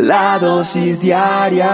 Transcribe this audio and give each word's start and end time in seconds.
La 0.00 0.38
dosis 0.38 1.00
diaria 1.00 1.66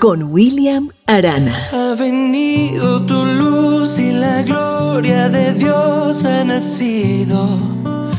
con 0.00 0.24
William 0.24 0.90
Arana. 1.06 1.68
Ha 1.72 1.94
venido 1.94 3.00
tu 3.06 3.24
luz 3.24 3.98
y 3.98 4.12
la 4.12 4.42
gloria 4.42 5.30
de 5.30 5.54
Dios 5.54 6.26
ha 6.26 6.44
nacido 6.44 7.48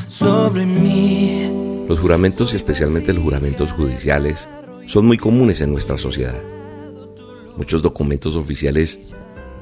sobre 0.08 0.66
mí. 0.66 1.86
Los 1.88 2.00
juramentos 2.00 2.54
y 2.54 2.56
especialmente 2.56 3.14
los 3.14 3.24
juramentos 3.24 3.72
judiciales 3.72 4.48
son 4.88 5.06
muy 5.06 5.20
comunes 5.20 5.62
en 5.62 5.72
nuestra 5.72 6.00
sociedad. 6.00 6.42
Muchos 7.56 7.84
documentos 7.84 8.36
oficiales 8.36 9.00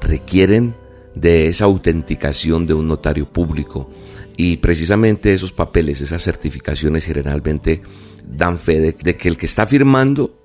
requieren 0.00 0.74
de 1.14 1.48
esa 1.48 1.66
autenticación 1.66 2.66
de 2.66 2.72
un 2.72 2.88
notario 2.88 3.28
público 3.28 3.90
y 4.34 4.56
precisamente 4.56 5.34
esos 5.34 5.52
papeles, 5.52 6.00
esas 6.00 6.22
certificaciones 6.22 7.04
generalmente 7.04 7.82
dan 8.26 8.58
fe 8.58 8.80
de, 8.80 9.16
que 9.16 9.28
el 9.28 9.36
que 9.36 9.46
está 9.46 9.66
firmando 9.66 10.36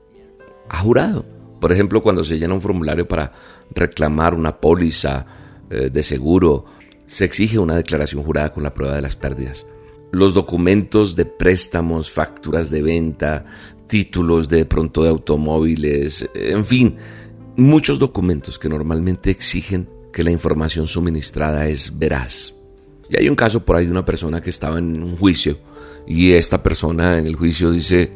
ha 0.69 0.79
jurado. 0.79 1.25
Por 1.59 1.71
ejemplo, 1.71 2.03
cuando 2.03 2.23
se 2.23 2.37
llena 2.37 2.53
un 2.53 2.61
formulario 2.61 3.07
para 3.07 3.31
reclamar 3.73 4.33
una 4.33 4.57
póliza 4.57 5.25
eh, 5.69 5.89
de 5.91 6.03
seguro, 6.03 6.65
se 7.05 7.25
exige 7.25 7.57
una 7.57 7.75
declaración 7.75 8.23
jurada 8.23 8.53
con 8.53 8.63
la 8.63 8.73
prueba 8.73 8.95
de 8.95 9.01
las 9.01 9.15
pérdidas. 9.15 9.65
Los 10.11 10.33
documentos 10.33 11.15
de 11.15 11.25
préstamos, 11.25 12.11
facturas 12.11 12.69
de 12.69 12.81
venta, 12.81 13.45
títulos 13.87 14.47
de 14.49 14.65
pronto 14.65 15.03
de 15.03 15.09
automóviles, 15.09 16.29
en 16.33 16.65
fin, 16.65 16.95
muchos 17.55 17.99
documentos 17.99 18.59
que 18.59 18.69
normalmente 18.69 19.31
exigen 19.31 19.89
que 20.13 20.23
la 20.23 20.31
información 20.31 20.87
suministrada 20.87 21.67
es 21.67 21.97
veraz. 21.97 22.56
Y 23.09 23.17
hay 23.17 23.29
un 23.29 23.35
caso 23.35 23.63
por 23.63 23.75
ahí 23.75 23.85
de 23.85 23.91
una 23.91 24.05
persona 24.05 24.41
que 24.41 24.49
estaba 24.49 24.79
en 24.79 25.03
un 25.03 25.17
juicio 25.17 25.57
y 26.05 26.33
esta 26.33 26.63
persona 26.63 27.17
en 27.17 27.25
el 27.25 27.35
juicio 27.35 27.71
dice 27.71 28.11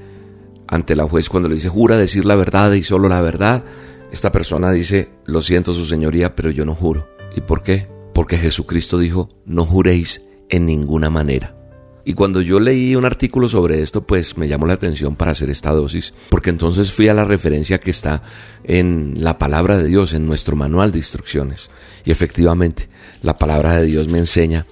ante 0.67 0.95
la 0.95 1.07
juez 1.07 1.29
cuando 1.29 1.49
le 1.49 1.55
dice 1.55 1.69
jura 1.69 1.97
decir 1.97 2.25
la 2.25 2.35
verdad 2.35 2.71
y 2.73 2.83
solo 2.83 3.09
la 3.09 3.21
verdad, 3.21 3.63
esta 4.11 4.31
persona 4.31 4.71
dice 4.71 5.09
lo 5.25 5.41
siento 5.41 5.73
su 5.73 5.85
señoría 5.85 6.35
pero 6.35 6.49
yo 6.51 6.65
no 6.65 6.75
juro. 6.75 7.07
¿Y 7.35 7.41
por 7.41 7.63
qué? 7.63 7.87
Porque 8.13 8.37
Jesucristo 8.37 8.97
dijo 8.97 9.29
no 9.45 9.65
juréis 9.65 10.21
en 10.49 10.65
ninguna 10.65 11.09
manera. 11.09 11.60
Y 12.03 12.13
cuando 12.13 12.41
yo 12.41 12.59
leí 12.59 12.95
un 12.95 13.05
artículo 13.05 13.47
sobre 13.47 13.81
esto, 13.81 14.01
pues 14.01 14.37
me 14.37 14.47
llamó 14.47 14.65
la 14.65 14.73
atención 14.73 15.15
para 15.15 15.31
hacer 15.31 15.49
esta 15.51 15.71
dosis, 15.71 16.13
porque 16.29 16.49
entonces 16.49 16.91
fui 16.91 17.07
a 17.07 17.13
la 17.13 17.25
referencia 17.25 17.79
que 17.79 17.91
está 17.91 18.23
en 18.63 19.13
la 19.17 19.37
palabra 19.37 19.77
de 19.77 19.87
Dios, 19.87 20.13
en 20.13 20.25
nuestro 20.25 20.55
manual 20.55 20.91
de 20.91 20.97
instrucciones. 20.97 21.69
Y 22.03 22.11
efectivamente, 22.11 22.89
la 23.21 23.35
palabra 23.35 23.75
de 23.75 23.85
Dios 23.85 24.07
me 24.07 24.17
enseña 24.17 24.65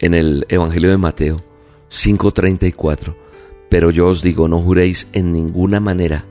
en 0.00 0.14
el 0.14 0.44
Evangelio 0.48 0.90
de 0.90 0.98
Mateo 0.98 1.44
5:34, 1.88 3.16
pero 3.68 3.90
yo 3.90 4.08
os 4.08 4.22
digo, 4.22 4.48
no 4.48 4.58
juréis 4.58 5.06
en 5.12 5.32
ninguna 5.32 5.78
manera, 5.78 6.24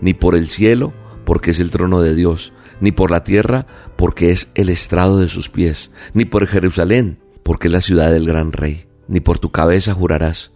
ni 0.00 0.14
por 0.14 0.36
el 0.36 0.48
cielo, 0.48 0.94
porque 1.26 1.50
es 1.50 1.60
el 1.60 1.70
trono 1.70 2.00
de 2.00 2.14
Dios, 2.14 2.54
ni 2.80 2.92
por 2.92 3.10
la 3.10 3.24
tierra, 3.24 3.66
porque 3.96 4.30
es 4.30 4.48
el 4.54 4.70
estrado 4.70 5.18
de 5.18 5.28
sus 5.28 5.50
pies, 5.50 5.90
ni 6.14 6.24
por 6.24 6.46
Jerusalén, 6.46 7.18
porque 7.42 7.68
es 7.68 7.74
la 7.74 7.82
ciudad 7.82 8.10
del 8.10 8.24
gran 8.26 8.52
rey 8.52 8.86
ni 9.12 9.20
por 9.20 9.38
tu 9.38 9.50
cabeza 9.50 9.92
jurarás, 9.92 10.52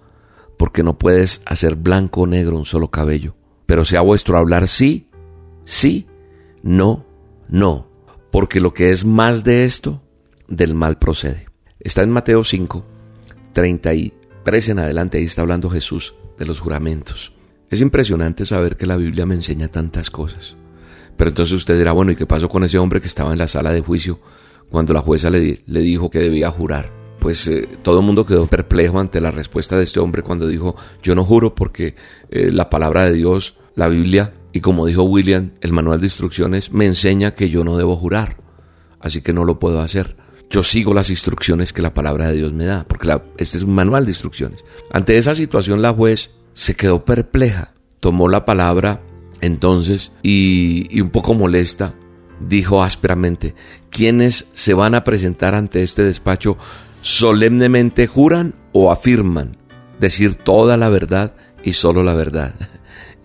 porque 0.57 0.83
no 0.83 0.97
puedes 0.97 1.43
hacer 1.45 1.77
blanco 1.77 2.23
o 2.23 2.27
negro 2.27 2.57
un 2.57 2.65
solo 2.65 2.91
cabello. 2.91 3.37
Pero 3.67 3.85
sea 3.85 4.01
vuestro 4.01 4.39
hablar 4.39 4.67
sí, 4.67 5.11
sí, 5.65 6.07
no, 6.63 7.05
no, 7.51 7.91
porque 8.33 8.61
lo 8.61 8.73
que 8.73 8.93
es 8.93 9.05
más 9.05 9.45
de 9.45 9.67
esto, 9.67 10.03
del 10.49 10.73
mal 10.73 10.99
procede. 10.99 11.49
Está 11.81 12.03
en 12.03 12.11
Mateo 12.11 12.45
5, 12.45 12.83
33 13.53 14.69
en 14.71 14.79
adelante, 14.79 15.19
ahí 15.19 15.25
está 15.25 15.43
hablando 15.43 15.69
Jesús 15.69 16.15
de 16.39 16.47
los 16.47 16.59
juramentos. 16.59 17.35
Es 17.69 17.83
impresionante 17.83 18.47
saber 18.47 18.79
que 18.79 18.87
la 18.87 18.97
Biblia 18.97 19.27
me 19.27 19.35
enseña 19.35 19.69
tantas 19.69 20.09
cosas. 20.09 20.57
Pero 21.19 21.29
entonces 21.29 21.53
usted 21.53 21.77
dirá, 21.77 21.93
bueno, 21.93 22.13
¿y 22.13 22.17
qué 22.17 22.25
pasó 22.25 22.49
con 22.49 22.65
ese 22.65 22.79
hombre 22.79 23.03
que 23.03 23.07
estaba 23.07 23.33
en 23.33 23.39
la 23.39 23.49
sala 23.49 23.71
de 23.71 23.83
juicio 23.83 24.19
cuando 24.71 24.95
la 24.95 25.03
jueza 25.03 25.29
le, 25.29 25.61
le 25.67 25.81
dijo 25.81 26.09
que 26.09 26.21
debía 26.21 26.51
jurar? 26.51 27.06
Pues 27.27 27.49
eh, 27.49 27.67
todo 27.83 27.99
el 27.99 28.07
mundo 28.07 28.25
quedó 28.25 28.47
perplejo 28.47 29.01
ante 29.01 29.21
la 29.21 29.33
respuesta 29.33 29.77
de 29.77 29.83
este 29.83 29.99
hombre 29.99 30.23
cuando 30.23 30.47
dijo, 30.47 30.77
yo 31.03 31.17
no 31.17 31.25
juro 31.25 31.57
porque 31.57 31.97
eh, 32.31 32.53
la 32.53 32.71
palabra 32.71 33.03
de 33.03 33.15
Dios, 33.15 33.57
la 33.75 33.89
Biblia, 33.89 34.33
y 34.53 34.61
como 34.61 34.87
dijo 34.87 35.03
William, 35.03 35.51
el 35.61 35.73
manual 35.73 35.99
de 35.99 36.07
instrucciones 36.07 36.71
me 36.71 36.87
enseña 36.87 37.35
que 37.35 37.51
yo 37.51 37.65
no 37.65 37.77
debo 37.77 37.97
jurar, 37.97 38.37
así 39.01 39.23
que 39.23 39.33
no 39.33 39.45
lo 39.45 39.59
puedo 39.59 39.81
hacer. 39.81 40.17
Yo 40.51 40.63
sigo 40.63 40.95
las 40.95 41.11
instrucciones 41.11 41.73
que 41.73 41.83
la 41.83 41.95
palabra 41.95 42.29
de 42.29 42.37
Dios 42.37 42.53
me 42.53 42.65
da, 42.65 42.85
porque 42.87 43.13
este 43.39 43.57
es 43.57 43.65
un 43.65 43.75
manual 43.75 44.05
de 44.05 44.13
instrucciones. 44.13 44.65
Ante 44.93 45.19
esa 45.19 45.35
situación 45.35 45.83
la 45.83 45.93
juez 45.93 46.31
se 46.55 46.77
quedó 46.77 47.05
perpleja, 47.05 47.75
tomó 47.99 48.29
la 48.29 48.45
palabra 48.45 49.03
entonces 49.41 50.13
y, 50.23 50.87
y 50.97 51.01
un 51.01 51.11
poco 51.11 51.35
molesta, 51.35 51.97
dijo 52.39 52.85
ásperamente, 52.85 53.57
¿quiénes 53.91 54.47
se 54.53 54.75
van 54.75 54.95
a 54.95 55.03
presentar 55.03 55.57
ante 55.57 55.83
este 55.83 56.05
despacho 56.05 56.57
solemnemente 57.07 58.09
juran 58.09 58.57
o 58.73 58.91
afirman 58.91 59.57
decir 60.01 60.35
toda 60.35 60.77
la 60.77 60.89
verdad 60.89 61.37
y 61.63 61.75
solo 61.75 62.03
la 62.03 62.15
verdad. 62.15 62.55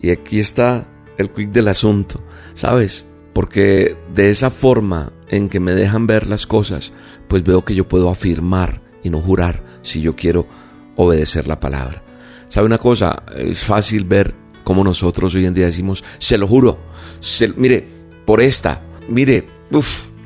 Y 0.04 0.12
aquí 0.12 0.40
está 0.40 0.88
el 1.18 1.32
quick 1.32 1.52
del 1.52 1.68
asunto, 1.68 2.24
¿sabes? 2.54 3.08
Porque 3.34 3.96
de 4.14 4.30
esa 4.30 4.52
forma 4.52 5.12
en 5.30 5.50
que 5.50 5.60
me 5.60 5.74
dejan 5.74 6.06
ver 6.06 6.28
las 6.28 6.46
cosas, 6.46 6.94
pues 7.28 7.44
veo 7.44 7.66
que 7.66 7.74
yo 7.74 7.88
puedo 7.88 8.10
afirmar 8.10 8.82
y 9.04 9.10
no 9.10 9.20
jurar 9.20 9.64
si 9.82 10.00
yo 10.00 10.16
quiero 10.16 10.46
obedecer 10.96 11.48
la 11.48 11.60
palabra. 11.60 12.04
¿Sabe 12.50 12.68
una 12.68 12.78
cosa? 12.78 13.24
Es 13.36 13.64
fácil 13.64 14.06
ver 14.06 14.36
cómo 14.64 14.84
nosotros 14.84 15.34
hoy 15.34 15.48
en 15.48 15.56
día 15.56 15.66
decimos, 15.66 16.04
se 16.20 16.38
lo 16.38 16.48
juro, 16.48 16.78
mire, 17.58 17.88
por 18.26 18.42
esta, 18.42 18.84
mire, 19.08 19.48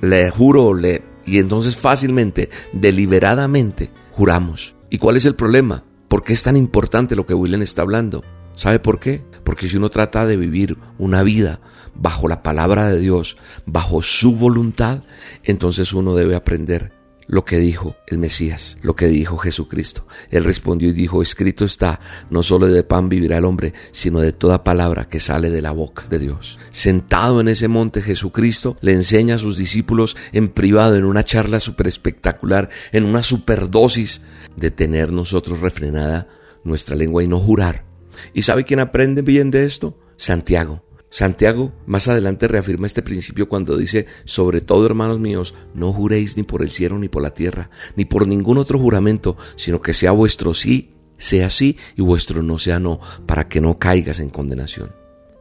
le 0.02 0.30
juro, 0.30 0.74
le 0.74 1.15
y 1.26 1.40
entonces 1.40 1.78
fácilmente, 1.78 2.50
deliberadamente, 2.74 3.90
juramos. 4.12 4.76
¿Y 4.90 4.98
cuál 4.98 5.18
es 5.18 5.26
el 5.26 5.36
problema? 5.36 5.84
¿Por 6.08 6.24
qué 6.24 6.34
es 6.34 6.44
tan 6.44 6.56
importante 6.56 7.16
lo 7.16 7.26
que 7.26 7.34
William 7.34 7.62
está 7.62 7.82
hablando? 7.82 8.24
¿Sabe 8.56 8.80
por 8.80 9.00
qué? 9.00 9.24
Porque 9.44 9.68
si 9.68 9.78
uno 9.78 9.90
trata 9.90 10.26
de 10.26 10.38
vivir 10.38 10.78
una 10.98 11.24
vida 11.24 11.60
bajo 11.94 12.28
la 12.28 12.44
palabra 12.44 12.88
de 12.88 13.00
Dios, 13.00 13.38
bajo 13.66 14.02
su 14.02 14.36
voluntad, 14.36 15.02
entonces 15.44 15.94
uno 15.94 16.16
debe 16.16 16.36
aprender 16.36 16.95
lo 17.28 17.46
que 17.46 17.58
dijo 17.58 17.96
el 18.08 18.18
Mesías, 18.18 18.78
lo 18.82 18.96
que 18.96 19.08
dijo 19.08 19.38
Jesucristo. 19.38 20.06
Él 20.30 20.44
respondió 20.44 20.90
y 20.90 20.94
dijo, 20.94 21.22
escrito 21.22 21.66
está, 21.66 22.00
no 22.30 22.44
solo 22.44 22.68
de 22.68 22.84
pan 22.84 23.10
vivirá 23.10 23.38
el 23.38 23.46
hombre, 23.46 23.74
sino 23.92 24.20
de 24.20 24.32
toda 24.32 24.64
palabra 24.64 25.08
que 25.08 25.20
sale 25.20 25.50
de 25.50 25.62
la 25.62 25.72
boca 25.72 26.06
de 26.10 26.20
Dios. 26.20 26.60
Sentado 26.72 27.42
en 27.42 27.48
ese 27.48 27.68
monte, 27.68 28.02
Jesucristo 28.02 28.78
le 28.82 28.94
enseña 28.94 29.36
a 29.36 29.40
sus 29.40 29.58
discípulos 29.58 30.16
en 30.32 30.50
privado, 30.50 30.96
en 30.96 31.06
una 31.06 31.24
charla 31.24 31.60
súper 31.60 31.88
espectacular, 31.88 32.70
en 32.92 33.06
una 33.06 33.24
superdosis 33.24 34.22
de 34.56 34.72
tener 34.72 35.12
nosotros 35.12 35.62
refrenada 35.62 36.28
nuestra 36.64 36.96
lengua 36.96 37.24
y 37.24 37.28
no 37.28 37.40
jurar. 37.40 37.86
¿Y 38.34 38.44
sabe 38.44 38.64
quién 38.64 38.80
aprende 38.80 39.22
bien 39.22 39.52
de 39.52 39.66
esto? 39.66 39.98
Santiago. 40.18 40.85
Santiago 41.16 41.72
más 41.86 42.10
adelante 42.10 42.46
reafirma 42.46 42.88
este 42.88 43.02
principio 43.02 43.48
cuando 43.48 43.78
dice, 43.78 44.06
sobre 44.26 44.60
todo 44.60 44.86
hermanos 44.86 45.18
míos, 45.18 45.54
no 45.74 45.94
juréis 45.94 46.36
ni 46.36 46.44
por 46.44 46.62
el 46.62 46.72
cielo 46.72 47.00
ni 47.00 47.08
por 47.08 47.24
la 47.24 47.34
tierra, 47.34 47.70
ni 47.96 48.04
por 48.04 48.28
ningún 48.28 48.58
otro 48.58 48.78
juramento, 48.78 49.38
sino 49.56 49.82
que 49.82 49.94
sea 49.94 50.12
vuestro 50.12 50.54
sí, 50.54 50.92
sea 51.16 51.50
sí, 51.50 51.78
y 51.96 52.02
vuestro 52.02 52.44
no 52.44 52.60
sea 52.60 52.82
no, 52.82 53.00
para 53.26 53.48
que 53.48 53.62
no 53.62 53.80
caigas 53.80 54.20
en 54.20 54.30
condenación. 54.30 54.92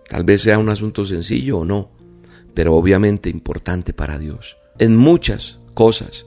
Tal 0.08 0.22
vez 0.22 0.42
sea 0.42 0.60
un 0.60 0.68
asunto 0.68 1.04
sencillo 1.04 1.58
o 1.58 1.64
no, 1.64 1.90
pero 2.54 2.76
obviamente 2.76 3.28
importante 3.28 3.92
para 3.92 4.16
Dios. 4.16 4.56
En 4.78 4.96
muchas 4.96 5.58
cosas, 5.74 6.24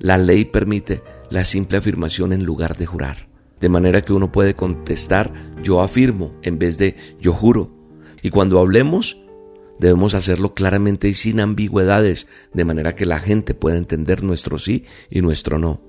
la 0.00 0.18
ley 0.18 0.44
permite 0.44 1.02
la 1.30 1.44
simple 1.44 1.78
afirmación 1.78 2.34
en 2.34 2.44
lugar 2.44 2.76
de 2.76 2.84
jurar. 2.84 3.26
De 3.58 3.70
manera 3.70 4.02
que 4.02 4.12
uno 4.12 4.30
puede 4.30 4.54
contestar 4.54 5.32
yo 5.62 5.80
afirmo 5.80 6.34
en 6.42 6.58
vez 6.58 6.76
de 6.76 6.94
yo 7.18 7.32
juro 7.32 7.81
y 8.22 8.30
cuando 8.30 8.60
hablemos, 8.60 9.18
debemos 9.78 10.14
hacerlo 10.14 10.54
claramente 10.54 11.08
y 11.08 11.14
sin 11.14 11.40
ambigüedades, 11.40 12.28
de 12.54 12.64
manera 12.64 12.94
que 12.94 13.04
la 13.04 13.18
gente 13.18 13.54
pueda 13.54 13.76
entender 13.76 14.22
nuestro 14.22 14.58
sí 14.58 14.84
y 15.10 15.20
nuestro 15.20 15.58
no, 15.58 15.82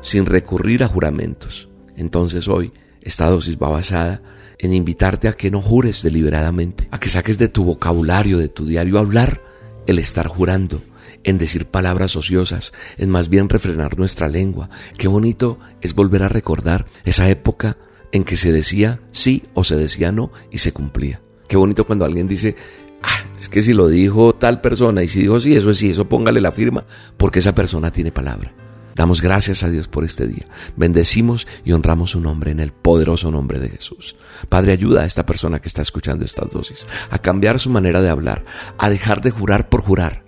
sin 0.00 0.26
recurrir 0.26 0.84
a 0.84 0.88
juramentos. 0.88 1.68
Entonces 1.96 2.48
hoy, 2.48 2.72
esta 3.02 3.28
dosis 3.28 3.58
va 3.58 3.68
basada 3.68 4.22
en 4.58 4.72
invitarte 4.72 5.26
a 5.26 5.32
que 5.32 5.50
no 5.50 5.60
jures 5.60 6.02
deliberadamente, 6.02 6.86
a 6.92 7.00
que 7.00 7.08
saques 7.08 7.36
de 7.38 7.48
tu 7.48 7.64
vocabulario, 7.64 8.38
de 8.38 8.48
tu 8.48 8.64
diario 8.64 8.98
hablar, 8.98 9.42
el 9.86 9.98
estar 9.98 10.28
jurando, 10.28 10.82
en 11.24 11.38
decir 11.38 11.66
palabras 11.66 12.14
ociosas, 12.14 12.72
en 12.96 13.10
más 13.10 13.28
bien 13.28 13.48
refrenar 13.48 13.98
nuestra 13.98 14.28
lengua. 14.28 14.70
Qué 14.98 15.08
bonito 15.08 15.58
es 15.80 15.94
volver 15.94 16.22
a 16.22 16.28
recordar 16.28 16.86
esa 17.04 17.28
época 17.28 17.76
en 18.12 18.22
que 18.22 18.36
se 18.36 18.52
decía 18.52 19.00
sí 19.10 19.42
o 19.54 19.64
se 19.64 19.76
decía 19.76 20.12
no 20.12 20.30
y 20.52 20.58
se 20.58 20.72
cumplía. 20.72 21.21
Qué 21.52 21.58
bonito 21.58 21.84
cuando 21.84 22.06
alguien 22.06 22.26
dice, 22.26 22.56
ah, 23.02 23.26
es 23.38 23.50
que 23.50 23.60
si 23.60 23.74
lo 23.74 23.86
dijo 23.86 24.34
tal 24.34 24.62
persona 24.62 25.02
y 25.02 25.08
si 25.08 25.20
dijo 25.20 25.38
sí, 25.38 25.54
eso 25.54 25.68
es 25.68 25.76
sí, 25.76 25.90
eso 25.90 26.08
póngale 26.08 26.40
la 26.40 26.50
firma, 26.50 26.86
porque 27.18 27.40
esa 27.40 27.54
persona 27.54 27.92
tiene 27.92 28.10
palabra. 28.10 28.54
Damos 28.94 29.20
gracias 29.20 29.62
a 29.62 29.68
Dios 29.68 29.86
por 29.86 30.02
este 30.02 30.26
día. 30.26 30.46
Bendecimos 30.76 31.46
y 31.62 31.72
honramos 31.72 32.12
su 32.12 32.20
nombre 32.20 32.52
en 32.52 32.60
el 32.60 32.72
poderoso 32.72 33.30
nombre 33.30 33.58
de 33.58 33.68
Jesús. 33.68 34.16
Padre, 34.48 34.72
ayuda 34.72 35.02
a 35.02 35.04
esta 35.04 35.26
persona 35.26 35.60
que 35.60 35.68
está 35.68 35.82
escuchando 35.82 36.24
estas 36.24 36.48
dosis 36.48 36.86
a 37.10 37.18
cambiar 37.18 37.60
su 37.60 37.68
manera 37.68 38.00
de 38.00 38.08
hablar, 38.08 38.46
a 38.78 38.88
dejar 38.88 39.20
de 39.20 39.30
jurar 39.30 39.68
por 39.68 39.82
jurar, 39.82 40.24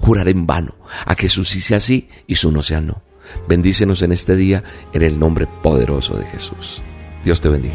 jurar 0.00 0.26
en 0.26 0.44
vano, 0.44 0.76
a 1.06 1.14
que 1.14 1.28
su 1.28 1.44
sí 1.44 1.60
sea 1.60 1.78
sí 1.78 2.08
y 2.26 2.34
su 2.34 2.50
no 2.50 2.62
sea 2.62 2.80
no. 2.80 3.00
Bendícenos 3.46 4.02
en 4.02 4.10
este 4.10 4.34
día 4.34 4.64
en 4.92 5.02
el 5.02 5.20
nombre 5.20 5.46
poderoso 5.62 6.16
de 6.16 6.24
Jesús. 6.26 6.82
Dios 7.22 7.40
te 7.40 7.48
bendiga. 7.48 7.74